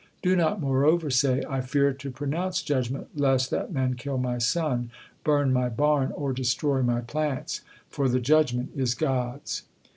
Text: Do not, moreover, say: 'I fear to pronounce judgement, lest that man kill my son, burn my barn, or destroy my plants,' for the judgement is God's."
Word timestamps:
Do 0.23 0.35
not, 0.35 0.59
moreover, 0.59 1.11
say: 1.11 1.43
'I 1.47 1.61
fear 1.61 1.93
to 1.93 2.09
pronounce 2.09 2.63
judgement, 2.63 3.09
lest 3.15 3.51
that 3.51 3.71
man 3.71 3.93
kill 3.93 4.17
my 4.17 4.39
son, 4.39 4.89
burn 5.23 5.53
my 5.53 5.69
barn, 5.69 6.11
or 6.13 6.33
destroy 6.33 6.81
my 6.81 7.01
plants,' 7.01 7.61
for 7.87 8.09
the 8.09 8.19
judgement 8.19 8.71
is 8.75 8.95
God's." 8.95 9.61